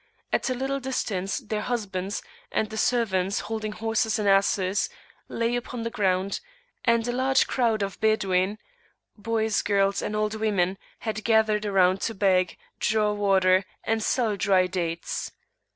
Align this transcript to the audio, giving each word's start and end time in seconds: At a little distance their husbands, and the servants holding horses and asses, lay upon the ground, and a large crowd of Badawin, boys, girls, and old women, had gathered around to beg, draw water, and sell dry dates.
At 0.33 0.49
a 0.49 0.55
little 0.55 0.79
distance 0.79 1.37
their 1.37 1.61
husbands, 1.61 2.23
and 2.51 2.71
the 2.71 2.75
servants 2.75 3.41
holding 3.41 3.71
horses 3.73 4.17
and 4.17 4.27
asses, 4.27 4.89
lay 5.29 5.55
upon 5.55 5.83
the 5.83 5.91
ground, 5.91 6.39
and 6.83 7.07
a 7.07 7.11
large 7.11 7.45
crowd 7.45 7.83
of 7.83 8.01
Badawin, 8.01 8.57
boys, 9.15 9.61
girls, 9.61 10.01
and 10.01 10.15
old 10.15 10.33
women, 10.33 10.79
had 11.01 11.23
gathered 11.23 11.67
around 11.67 12.01
to 12.01 12.15
beg, 12.15 12.57
draw 12.79 13.13
water, 13.13 13.63
and 13.83 14.01
sell 14.01 14.35
dry 14.35 14.65
dates. 14.65 15.33